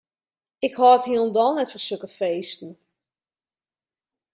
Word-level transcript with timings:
Ik 0.65 0.73
hâld 0.81 1.03
hielendal 1.09 1.51
net 1.55 1.71
fan 1.73 1.83
sokke 1.87 2.09
feesten. 2.19 2.71